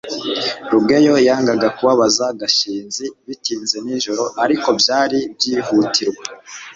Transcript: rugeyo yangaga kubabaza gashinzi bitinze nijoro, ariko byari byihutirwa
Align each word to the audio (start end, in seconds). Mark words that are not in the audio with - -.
rugeyo 0.71 1.15
yangaga 1.27 1.67
kubabaza 1.75 2.25
gashinzi 2.39 3.05
bitinze 3.27 3.77
nijoro, 3.85 4.23
ariko 4.43 4.67
byari 4.79 5.19
byihutirwa 5.35 6.25